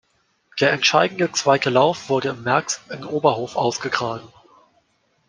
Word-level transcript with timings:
Der 0.59 0.71
entscheidende 0.71 1.31
zweite 1.31 1.69
Lauf 1.69 2.09
wurde 2.09 2.29
im 2.29 2.41
März 2.41 2.81
in 2.89 3.05
Oberhof 3.05 3.55
ausgetragen. 3.55 4.27